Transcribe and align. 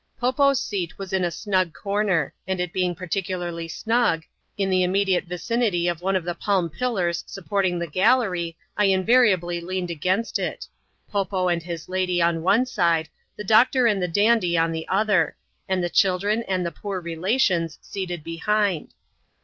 Po 0.19 0.31
Po's 0.31 0.59
seat 0.59 0.97
was 0.97 1.13
in 1.13 1.23
a 1.23 1.29
snug 1.29 1.75
comer; 1.75 2.33
and 2.47 2.59
it 2.59 2.73
being 2.73 2.95
partieulad^ 2.95 3.69
snug, 3.69 4.23
in 4.57 4.71
the 4.71 4.81
inmiediate 4.81 5.25
vicinity 5.25 5.87
of 5.87 6.01
one 6.01 6.15
of 6.15 6.23
the 6.23 6.33
Palm 6.33 6.71
pillars 6.71 7.23
sup 7.27 7.45
porting 7.45 7.77
the 7.77 7.85
gallery, 7.85 8.57
I 8.75 8.85
invariably 8.85 9.61
leaned 9.61 9.91
against 9.91 10.39
it: 10.39 10.65
Po 11.11 11.23
Po 11.23 11.49
and 11.49 11.61
his 11.61 11.87
lady 11.87 12.19
on 12.19 12.41
one 12.41 12.65
side, 12.65 13.09
the 13.35 13.43
doctor 13.43 13.85
and 13.85 14.01
the 14.01 14.07
dandy 14.07 14.57
on 14.57 14.71
the 14.71 14.87
other, 14.87 15.37
and 15.69 15.83
the 15.83 15.87
children 15.87 16.41
and 16.47 16.65
poor 16.73 16.99
relations 16.99 17.77
seated 17.79 18.23
behind. 18.23 18.95